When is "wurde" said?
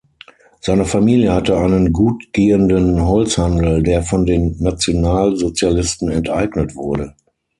6.75-7.13